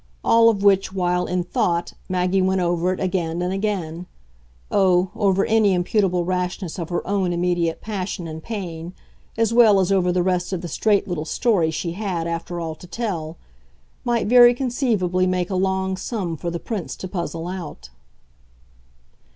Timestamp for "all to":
12.59-12.87